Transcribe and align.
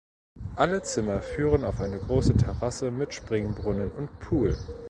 Alle 0.55 0.81
Zimmer 0.81 1.21
führen 1.21 1.63
auf 1.63 1.79
eine 1.79 1.99
große 1.99 2.35
Terrasse 2.35 2.89
mit 2.89 3.13
Springbrunnen 3.13 3.91
und 3.91 4.19
Pool. 4.19 4.57